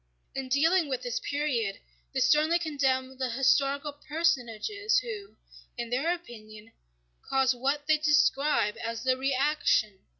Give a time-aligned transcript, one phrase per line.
[0.33, 1.77] In dealing with this period
[2.11, 5.35] they sternly condemn the historical personages who,
[5.77, 6.71] in their opinion,
[7.29, 9.99] caused what they describe as the reaction.